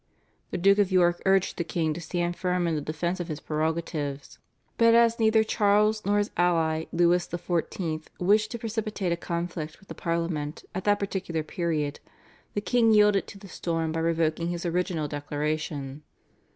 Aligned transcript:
The 0.49 0.57
Duke 0.57 0.79
of 0.79 0.91
York 0.91 1.21
urged 1.27 1.57
the 1.57 1.63
king 1.63 1.93
to 1.93 2.01
stand 2.01 2.35
firm 2.35 2.65
in 2.67 2.73
the 2.73 2.81
defence 2.81 3.19
of 3.19 3.27
his 3.27 3.39
prerogatives, 3.39 4.39
but 4.79 4.95
as 4.95 5.19
neither 5.19 5.43
Charles 5.43 6.03
nor 6.07 6.17
his 6.17 6.31
ally 6.35 6.85
Louis 6.91 7.27
XIV. 7.27 8.07
wished 8.19 8.49
to 8.49 8.57
precipitate 8.57 9.11
a 9.11 9.15
conflict 9.15 9.77
with 9.79 9.89
the 9.89 9.93
Parliament 9.93 10.65
at 10.73 10.85
that 10.85 10.97
particular 10.99 11.43
period, 11.43 11.99
the 12.55 12.61
king 12.61 12.91
yielded 12.91 13.27
to 13.27 13.37
the 13.37 13.47
storm 13.47 13.91
by 13.91 13.99
revoking 13.99 14.47
his 14.47 14.65
original 14.65 15.07
declaration. 15.07 16.01